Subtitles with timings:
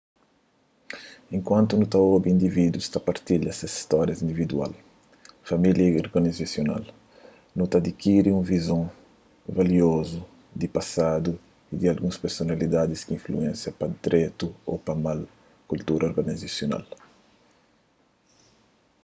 [1.35, 4.71] enkuantu nu ta obi individus ta partilha ses stórias individual
[5.49, 6.83] familiar y organizasional
[7.55, 8.83] nu ta adikiri un vizon
[9.57, 10.21] valiozu
[10.59, 11.31] di pasadu
[11.73, 14.73] y di alguns personalidadis ki influensia pa dretu ô
[15.05, 15.19] mal
[15.69, 16.85] kultura organizasional